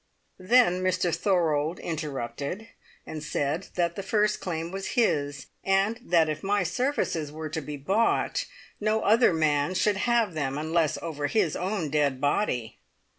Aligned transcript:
Then 0.39 0.81
Mr 0.81 1.13
Thorold 1.15 1.77
interrupted, 1.77 2.69
and 3.05 3.21
said 3.21 3.67
that 3.75 3.95
the 3.95 4.01
first 4.01 4.39
claim 4.39 4.71
was 4.71 4.87
his, 4.97 5.45
and 5.63 5.99
that 6.01 6.27
if 6.27 6.41
my 6.41 6.63
services 6.63 7.31
were 7.31 7.49
to 7.49 7.61
be 7.61 7.77
bought, 7.77 8.45
no 8.79 9.01
other 9.01 9.31
man 9.31 9.75
should 9.75 9.97
have 9.97 10.33
them 10.33 10.57
unless 10.57 10.97
over 11.03 11.27
his 11.27 11.55
own 11.55 11.91
dead 11.91 12.19
body. 12.19 12.79